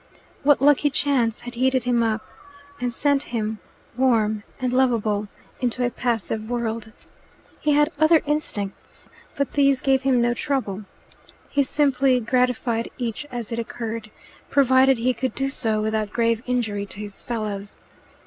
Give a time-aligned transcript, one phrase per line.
[0.41, 2.25] What lucky chance had heated him up,
[2.79, 3.59] and sent him,
[3.95, 5.27] warm and lovable,
[5.59, 6.91] into a passive world?
[7.59, 10.85] He had other instincts, but these gave him no trouble.
[11.51, 14.09] He simply gratified each as it occurred,
[14.49, 17.81] provided he could do so without grave injury to his fellows.